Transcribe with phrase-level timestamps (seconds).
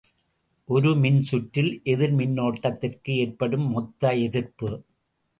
[0.69, 4.69] ஒரு மின்சுற்றில் எதிர் மின்னோட்டத்திற்கு ஏற்படும் மொத்த எதிர்ப்பு.